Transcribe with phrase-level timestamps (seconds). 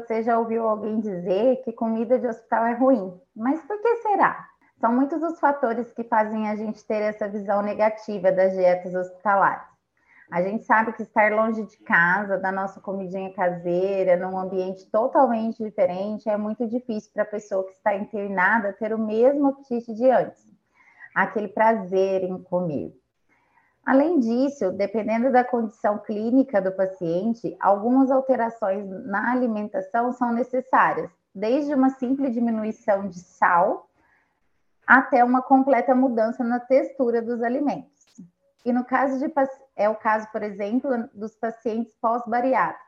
[0.00, 4.48] você já ouviu alguém dizer que comida de hospital é ruim, mas por que será?
[4.78, 9.76] São muitos os fatores que fazem a gente ter essa visão negativa das dietas hospitalares.
[10.30, 15.62] A gente sabe que estar longe de casa, da nossa comidinha caseira, num ambiente totalmente
[15.62, 20.10] diferente, é muito difícil para a pessoa que está internada ter o mesmo apetite de
[20.10, 20.44] antes,
[21.14, 22.92] aquele prazer em comer.
[23.86, 31.72] Além disso, dependendo da condição clínica do paciente, algumas alterações na alimentação são necessárias, desde
[31.72, 33.88] uma simples diminuição de sal
[34.84, 37.92] até uma completa mudança na textura dos alimentos.
[38.64, 39.32] E no caso de
[39.76, 42.84] é o caso, por exemplo, dos pacientes pós-bariátricos.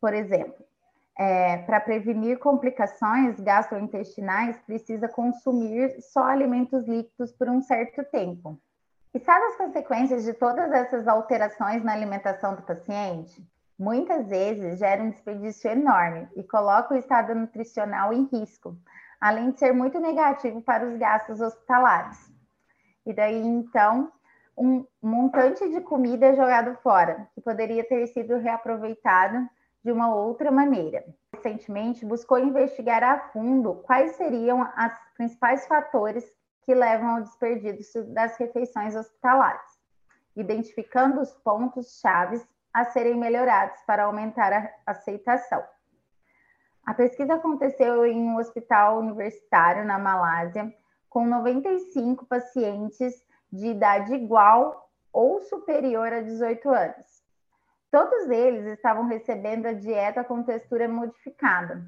[0.00, 0.64] Por exemplo,
[1.18, 8.56] é, para prevenir complicações gastrointestinais, precisa consumir só alimentos líquidos por um certo tempo.
[9.16, 13.42] E sabe as consequências de todas essas alterações na alimentação do paciente?
[13.78, 18.76] Muitas vezes gera um desperdício enorme e coloca o estado nutricional em risco,
[19.18, 22.30] além de ser muito negativo para os gastos hospitalares.
[23.06, 24.12] E daí, então,
[24.54, 29.48] um montante de comida jogado fora, que poderia ter sido reaproveitado
[29.82, 31.02] de uma outra maneira.
[31.32, 36.35] Recentemente, buscou investigar a fundo quais seriam os principais fatores
[36.66, 39.80] que levam ao desperdício das refeições hospitalares,
[40.34, 45.64] identificando os pontos chaves a serem melhorados para aumentar a aceitação.
[46.84, 50.74] A pesquisa aconteceu em um hospital universitário na Malásia,
[51.08, 53.14] com 95 pacientes
[53.50, 57.24] de idade igual ou superior a 18 anos.
[57.92, 61.86] Todos eles estavam recebendo a dieta com textura modificada.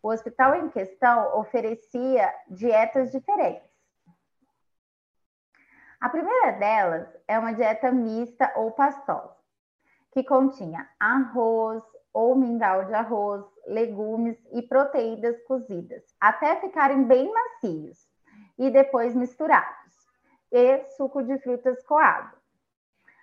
[0.00, 3.71] O hospital em questão oferecia dietas diferentes.
[6.02, 9.36] A primeira delas é uma dieta mista ou pastosa,
[10.10, 11.80] que continha arroz
[12.12, 17.96] ou mingau de arroz, legumes e proteínas cozidas, até ficarem bem macios
[18.58, 19.94] e depois misturados
[20.50, 22.36] e suco de frutas coado.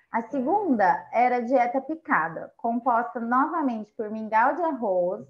[0.10, 5.28] A segunda era dieta picada, composta novamente por mingau de arroz,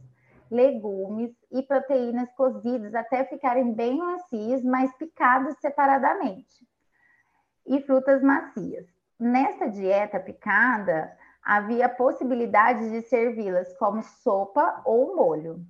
[0.51, 6.68] legumes e proteínas cozidas até ficarem bem macios, mas picados separadamente,
[7.65, 8.85] e frutas macias.
[9.19, 11.11] Nessa dieta picada,
[11.43, 15.65] havia a possibilidade de servi-las como sopa ou molho.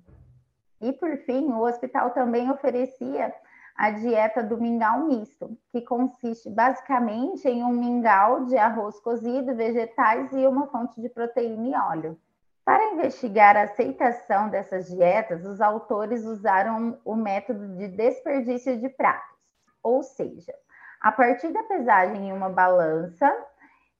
[0.80, 3.34] E por fim, o hospital também oferecia
[3.76, 10.30] a dieta do mingau misto, que consiste basicamente em um mingau de arroz cozido, vegetais
[10.32, 12.18] e uma fonte de proteína e óleo.
[12.62, 19.38] Para investigar a aceitação dessas dietas, os autores usaram o método de desperdício de pratos,
[19.82, 20.54] ou seja,
[21.00, 23.32] a partir da pesagem em uma balança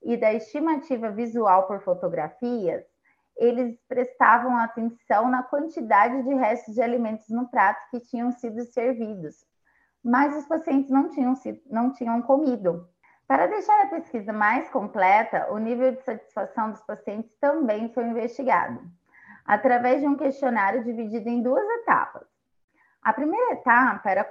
[0.02, 2.84] e da estimativa visual por fotografias,
[3.36, 9.46] eles prestavam atenção na quantidade de restos de alimentos no prato que tinham sido servidos,
[10.04, 11.34] mas os pacientes não tinham,
[11.70, 12.86] não tinham comido.
[13.26, 18.80] Para deixar a pesquisa mais completa, o nível de satisfação dos pacientes também foi investigado,
[19.46, 22.29] através de um questionário dividido em duas etapas.
[23.02, 24.28] A primeira etapa era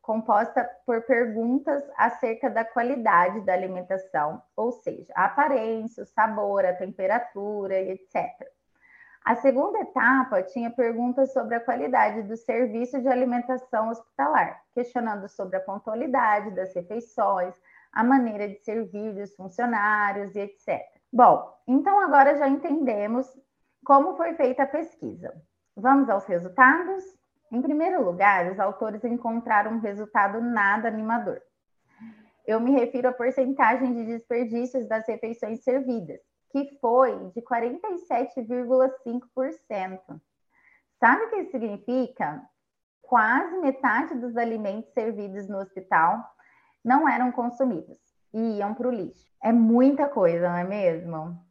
[0.00, 6.72] composta por perguntas acerca da qualidade da alimentação, ou seja, a aparência, o sabor, a
[6.72, 8.26] temperatura etc.
[9.22, 15.58] A segunda etapa tinha perguntas sobre a qualidade do serviço de alimentação hospitalar, questionando sobre
[15.58, 17.54] a pontualidade das refeições,
[17.92, 20.80] a maneira de servir dos funcionários e etc.
[21.12, 23.26] Bom, então agora já entendemos
[23.84, 25.34] como foi feita a pesquisa.
[25.76, 27.19] Vamos aos resultados?
[27.50, 31.42] Em primeiro lugar, os autores encontraram um resultado nada animador.
[32.46, 40.20] Eu me refiro à porcentagem de desperdícios das refeições servidas, que foi de 47,5%.
[40.98, 42.42] Sabe o que isso significa?
[43.02, 46.24] Quase metade dos alimentos servidos no hospital
[46.84, 47.98] não eram consumidos
[48.32, 49.28] e iam para o lixo.
[49.42, 51.49] É muita coisa, não é mesmo?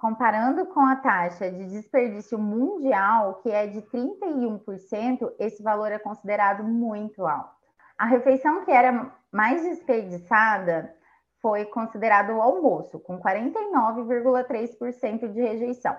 [0.00, 6.62] Comparando com a taxa de desperdício mundial, que é de 31%, esse valor é considerado
[6.62, 7.50] muito alto.
[7.98, 10.94] A refeição que era mais desperdiçada
[11.42, 15.96] foi considerado o almoço, com 49,3% de rejeição.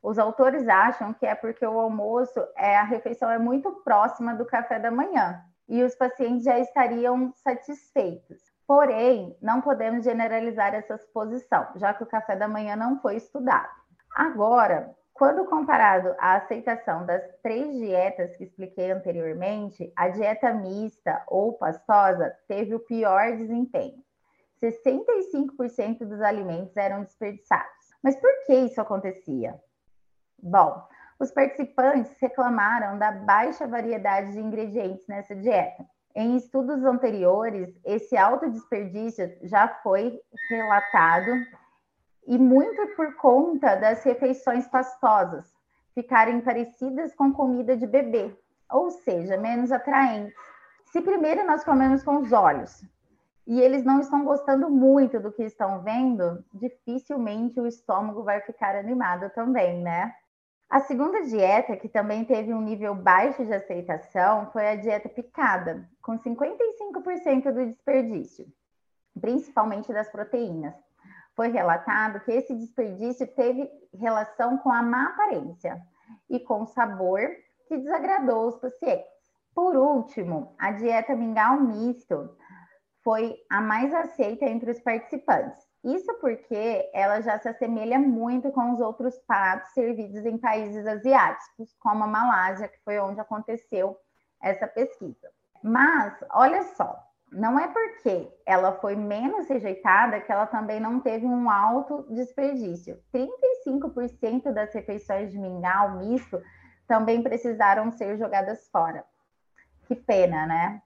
[0.00, 4.46] Os autores acham que é porque o almoço é a refeição é muito próxima do
[4.46, 8.47] café da manhã e os pacientes já estariam satisfeitos.
[8.68, 13.70] Porém, não podemos generalizar essa suposição, já que o café da manhã não foi estudado.
[14.14, 21.54] Agora, quando comparado à aceitação das três dietas que expliquei anteriormente, a dieta mista ou
[21.54, 24.04] pastosa teve o pior desempenho.
[24.62, 27.88] 65% dos alimentos eram desperdiçados.
[28.02, 29.58] Mas por que isso acontecia?
[30.42, 30.86] Bom,
[31.18, 35.84] Os participantes reclamaram da baixa variedade de ingredientes nessa dieta.
[36.14, 40.20] Em estudos anteriores, esse alto desperdício já foi
[40.50, 41.30] relatado
[42.26, 45.56] e muito por conta das refeições pastosas
[45.94, 48.36] ficarem parecidas com comida de bebê,
[48.70, 50.34] ou seja, menos atraentes.
[50.92, 52.84] Se primeiro nós comemos com os olhos
[53.46, 58.76] e eles não estão gostando muito do que estão vendo, dificilmente o estômago vai ficar
[58.76, 60.14] animado também, né?
[60.68, 65.88] A segunda dieta, que também teve um nível baixo de aceitação, foi a dieta picada,
[66.02, 68.46] com 55% do desperdício,
[69.18, 70.74] principalmente das proteínas.
[71.34, 75.80] Foi relatado que esse desperdício teve relação com a má aparência
[76.28, 77.20] e com o sabor
[77.66, 79.06] que desagradou os pacientes.
[79.54, 82.36] Por último, a dieta mingau misto
[83.02, 85.67] foi a mais aceita entre os participantes.
[85.84, 91.74] Isso porque ela já se assemelha muito com os outros pratos servidos em países asiáticos,
[91.78, 93.96] como a Malásia, que foi onde aconteceu
[94.42, 95.30] essa pesquisa.
[95.62, 96.98] Mas, olha só,
[97.30, 102.98] não é porque ela foi menos rejeitada que ela também não teve um alto desperdício.
[103.12, 106.42] 35% das refeições de mingau misto
[106.86, 109.04] também precisaram ser jogadas fora.
[109.86, 110.82] Que pena, né?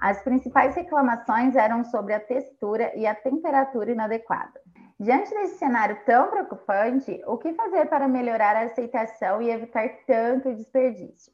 [0.00, 4.58] As principais reclamações eram sobre a textura e a temperatura inadequada.
[4.98, 10.54] Diante desse cenário tão preocupante, o que fazer para melhorar a aceitação e evitar tanto
[10.54, 11.30] desperdício?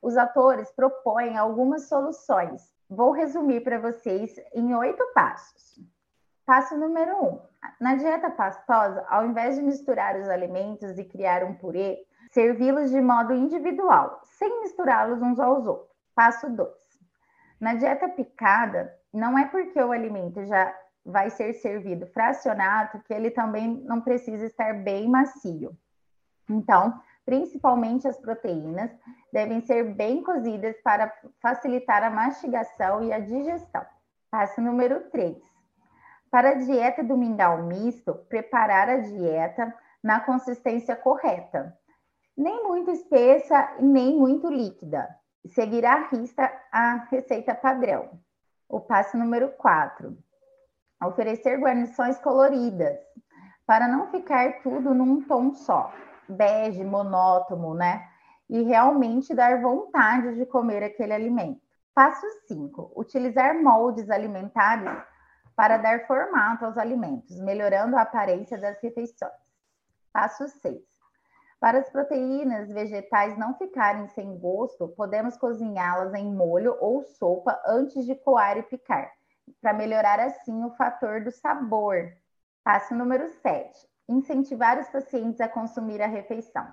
[0.00, 2.62] Os atores propõem algumas soluções.
[2.88, 5.78] Vou resumir para vocês em oito passos.
[6.46, 7.38] Passo número um:
[7.78, 11.98] na dieta pastosa, ao invés de misturar os alimentos e criar um purê,
[12.32, 15.90] servi-los de modo individual, sem misturá-los uns aos outros.
[16.14, 16.79] Passo 2.
[17.60, 20.74] Na dieta picada, não é porque o alimento já
[21.04, 25.76] vai ser servido fracionado que ele também não precisa estar bem macio.
[26.48, 28.90] Então, principalmente as proteínas,
[29.30, 31.12] devem ser bem cozidas para
[31.42, 33.84] facilitar a mastigação e a digestão.
[34.30, 35.36] Passo número 3.
[36.30, 41.76] Para a dieta do mingau misto, preparar a dieta na consistência correta.
[42.34, 48.20] Nem muito espessa nem muito líquida seguir à risca a receita padrão.
[48.68, 50.16] O passo número 4.
[51.02, 52.98] Oferecer guarnições coloridas,
[53.66, 55.92] para não ficar tudo num tom só,
[56.28, 58.06] bege, monótono, né?
[58.48, 61.60] E realmente dar vontade de comer aquele alimento.
[61.94, 62.92] Passo 5.
[62.96, 65.02] Utilizar moldes alimentares
[65.54, 69.32] para dar formato aos alimentos, melhorando a aparência das refeições.
[70.12, 70.89] Passo 6.
[71.60, 78.06] Para as proteínas vegetais não ficarem sem gosto, podemos cozinhá-las em molho ou sopa antes
[78.06, 79.12] de coar e picar,
[79.60, 82.10] para melhorar assim o fator do sabor.
[82.64, 83.86] Passo número 7.
[84.08, 86.66] Incentivar os pacientes a consumir a refeição.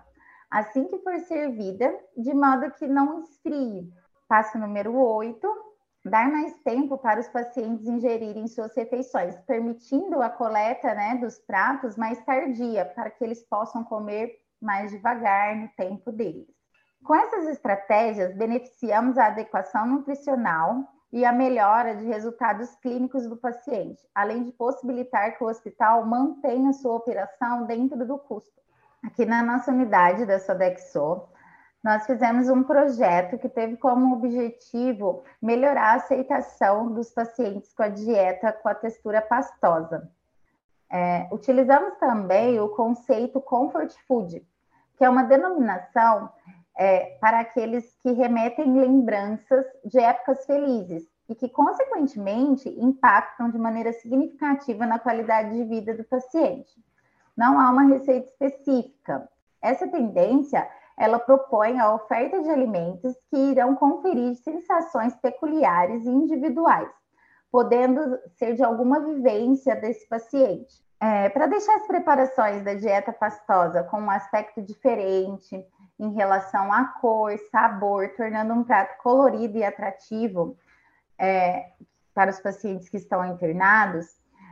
[0.49, 3.91] Assim que for servida, de modo que não esfrie.
[4.25, 5.45] Passo número 8.
[6.05, 11.97] Dar mais tempo para os pacientes ingerirem suas refeições, permitindo a coleta né, dos pratos
[11.97, 16.47] mais tardia, para que eles possam comer mais devagar no tempo deles.
[17.03, 24.01] Com essas estratégias, beneficiamos a adequação nutricional e a melhora de resultados clínicos do paciente,
[24.13, 28.61] além de possibilitar que o hospital mantenha sua operação dentro do custo.
[29.03, 31.29] Aqui na nossa unidade da Sodexo,
[31.83, 37.89] nós fizemos um projeto que teve como objetivo melhorar a aceitação dos pacientes com a
[37.89, 40.11] dieta com a textura pastosa.
[40.89, 44.45] É, utilizamos também o conceito comfort food,
[44.97, 46.29] que é uma denominação
[46.77, 53.91] é, para aqueles que remetem lembranças de épocas felizes e que, consequentemente, impactam de maneira
[53.93, 56.71] significativa na qualidade de vida do paciente.
[57.35, 59.27] Não há uma receita específica.
[59.61, 66.89] Essa tendência, ela propõe a oferta de alimentos que irão conferir sensações peculiares e individuais,
[67.51, 70.83] podendo ser de alguma vivência desse paciente.
[70.99, 75.65] É, Para deixar as preparações da dieta pastosa com um aspecto diferente
[75.99, 80.57] em relação à cor, sabor, tornando um prato colorido e atrativo
[81.19, 81.71] é,
[82.13, 84.07] para os pacientes que estão internados,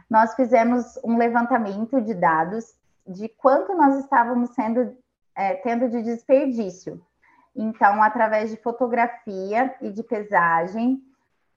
[0.10, 2.76] nós fizemos um levantamento de dados
[3.08, 4.96] de quanto nós estávamos sendo
[5.36, 7.02] é, tendo de desperdício.
[7.56, 11.02] Então, através de fotografia e de pesagem,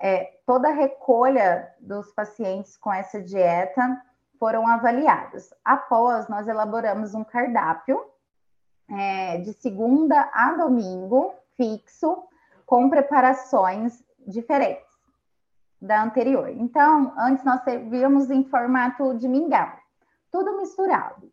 [0.00, 4.00] é, toda a recolha dos pacientes com essa dieta
[4.38, 5.52] foram avaliados.
[5.64, 8.00] Após, nós elaboramos um cardápio
[8.88, 12.25] é, de segunda a domingo, fixo,
[12.64, 14.87] com preparações diferentes
[15.81, 16.49] da anterior.
[16.50, 19.73] Então, antes nós servíamos em formato de mingau,
[20.31, 21.31] tudo misturado.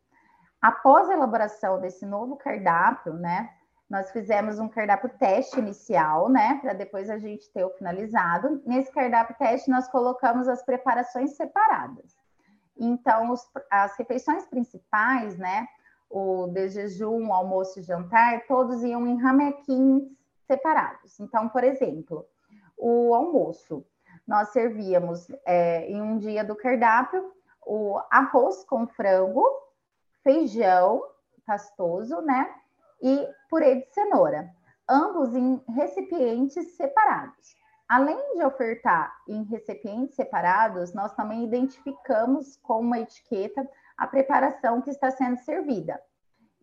[0.62, 3.50] Após a elaboração desse novo cardápio, né,
[3.90, 8.62] nós fizemos um cardápio teste inicial, né, para depois a gente ter o finalizado.
[8.66, 12.16] Nesse cardápio teste, nós colocamos as preparações separadas.
[12.78, 15.68] Então, os, as refeições principais, né,
[16.10, 20.04] o de jejum, almoço e jantar, todos iam em ramequins
[20.48, 21.20] separados.
[21.20, 22.26] Então, por exemplo,
[22.78, 23.86] o almoço,
[24.28, 27.32] nós servíamos é, em um dia do cardápio
[27.66, 29.44] o arroz com frango,
[30.24, 31.04] feijão
[31.46, 32.54] pastoso, né?
[33.08, 34.50] E purê de cenoura,
[34.90, 37.56] ambos em recipientes separados.
[37.88, 44.90] Além de ofertar em recipientes separados, nós também identificamos com uma etiqueta a preparação que
[44.90, 46.02] está sendo servida.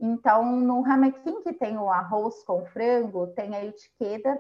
[0.01, 4.37] Então, no ramequim que tem o arroz com frango, tem a etiqueta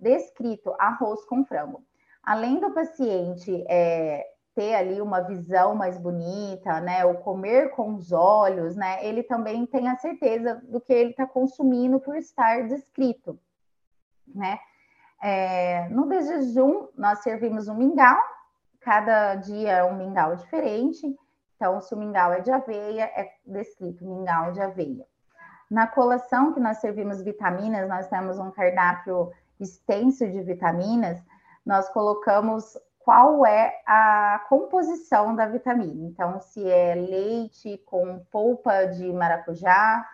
[0.00, 1.84] descrito arroz com frango.
[2.24, 4.26] Além do paciente é,
[4.60, 9.64] ter ali uma visão mais bonita, né, o comer com os olhos, né, ele também
[9.64, 13.38] tem a certeza do que ele está consumindo por estar descrito,
[14.28, 14.58] né.
[15.22, 18.20] É, no desjejum, nós servimos um mingau,
[18.80, 21.06] cada dia é um mingau diferente,
[21.56, 25.06] então, se o mingau é de aveia, é descrito mingau de aveia.
[25.70, 31.18] Na colação, que nós servimos vitaminas, nós temos um cardápio extenso de vitaminas,
[31.64, 36.06] nós colocamos qual é a composição da vitamina.
[36.06, 40.06] Então, se é leite com polpa de maracujá,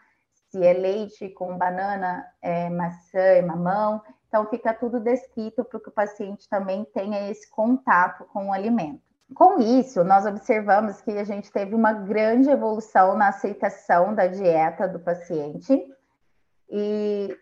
[0.49, 4.01] se é leite com banana, é, maçã e mamão.
[4.29, 9.03] Então, fica tudo descrito para que o paciente também tenha esse contato com o alimento.
[9.35, 14.87] Com isso, nós observamos que a gente teve uma grande evolução na aceitação da dieta
[14.87, 15.85] do paciente
[16.71, 17.37] e,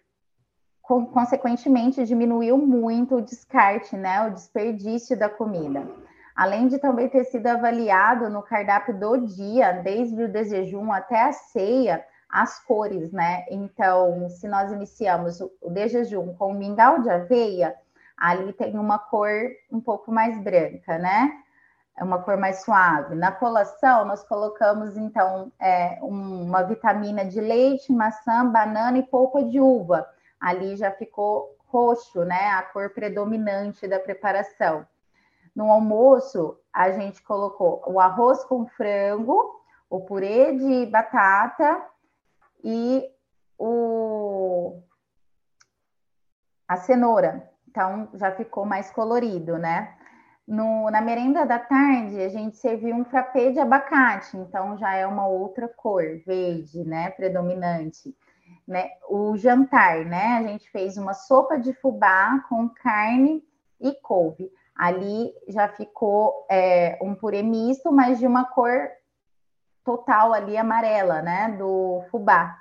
[0.85, 5.87] consequentemente, diminuiu muito o descarte, né, o desperdício da comida.
[6.37, 11.33] Além de também ter sido avaliado no cardápio do dia, desde o desjejum até a
[11.33, 13.45] ceia, as cores, né?
[13.49, 17.75] Então, se nós iniciamos o desjejum com mingau de aveia,
[18.17, 19.31] ali tem uma cor
[19.71, 21.31] um pouco mais branca, né?
[21.97, 23.14] é uma cor mais suave.
[23.14, 29.61] Na colação, nós colocamos, então, é, uma vitamina de leite, maçã, banana e polpa de
[29.61, 30.07] uva.
[30.41, 32.50] Ali já ficou roxo, né?
[32.50, 34.87] A cor predominante da preparação.
[35.55, 41.85] No almoço, a gente colocou o arroz com frango, o purê de batata
[42.62, 43.09] e
[43.59, 44.83] o...
[46.67, 47.49] a cenoura.
[47.69, 49.97] Então, já ficou mais colorido, né?
[50.47, 55.07] No, na merenda da tarde, a gente serviu um frappé de abacate, então já é
[55.07, 58.14] uma outra cor, verde, né, predominante.
[58.66, 58.90] Né?
[59.09, 63.44] O jantar, né, a gente fez uma sopa de fubá com carne
[63.80, 64.50] e couve.
[64.75, 68.90] Ali já ficou é, um purê misto, mas de uma cor
[69.85, 72.59] total ali amarela, né, do fubá.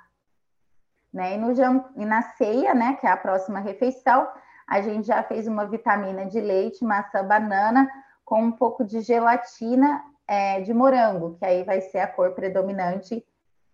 [1.12, 1.34] Né?
[1.34, 1.52] E, no,
[1.96, 4.28] e na ceia, né, que é a próxima refeição,
[4.66, 7.88] a gente já fez uma vitamina de leite, maçã, banana,
[8.24, 13.24] com um pouco de gelatina é, de morango, que aí vai ser a cor predominante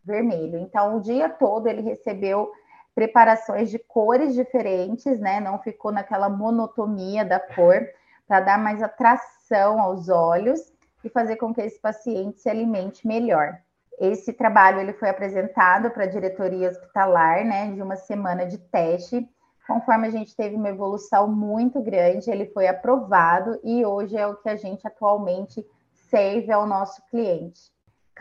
[0.04, 0.58] vermelho.
[0.58, 2.50] Então, o dia todo ele recebeu
[2.94, 5.40] preparações de cores diferentes, né?
[5.40, 7.86] Não ficou naquela monotonia da cor,
[8.26, 10.60] para dar mais atração aos olhos
[11.04, 13.58] e fazer com que esse paciente se alimente melhor.
[13.98, 19.28] Esse trabalho ele foi apresentado para a diretoria hospitalar, né, de uma semana de teste
[19.70, 24.34] Conforme a gente teve uma evolução muito grande, ele foi aprovado e hoje é o
[24.34, 25.64] que a gente atualmente
[26.10, 27.70] serve ao nosso cliente.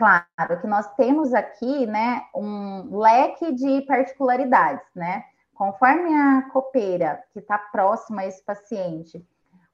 [0.00, 5.24] Claro que nós temos aqui, né, um leque de particularidades, né?
[5.52, 9.22] Conforme a copeira que está próxima a esse paciente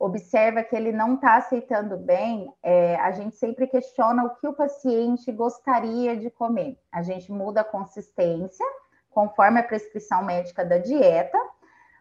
[0.00, 4.52] observa que ele não está aceitando bem, é, a gente sempre questiona o que o
[4.52, 6.76] paciente gostaria de comer.
[6.90, 8.66] A gente muda a consistência
[9.10, 11.38] conforme a prescrição médica da dieta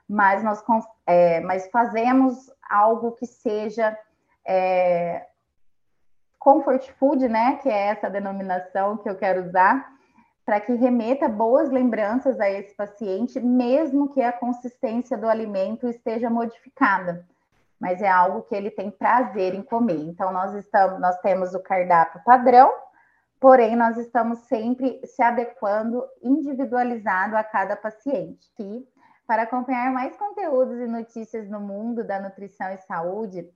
[0.07, 0.63] mas nós
[1.05, 3.97] é, mas fazemos algo que seja
[4.45, 5.25] é,
[6.45, 7.55] comfort food, né?
[7.55, 9.91] Que é essa denominação que eu quero usar,
[10.45, 16.29] para que remeta boas lembranças a esse paciente, mesmo que a consistência do alimento esteja
[16.29, 17.25] modificada.
[17.79, 19.97] Mas é algo que ele tem prazer em comer.
[20.03, 22.71] Então, nós estamos, nós temos o cardápio padrão,
[23.39, 28.47] porém, nós estamos sempre se adequando individualizado a cada paciente.
[28.59, 28.87] E
[29.25, 33.49] para acompanhar mais conteúdos e notícias no mundo da nutrição e saúde,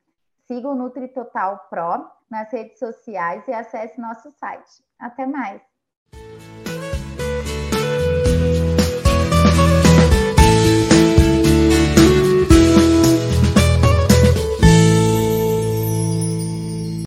[0.48, 4.84] siga o NutriTotal Pro nas redes sociais e acesse nosso site.
[5.00, 5.69] Até mais!